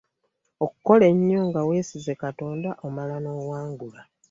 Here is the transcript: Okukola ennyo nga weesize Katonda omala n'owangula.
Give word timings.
Okukola 0.65 1.03
ennyo 1.13 1.39
nga 1.47 1.61
weesize 1.67 2.13
Katonda 2.23 2.69
omala 2.85 3.15
n'owangula. 3.19 4.01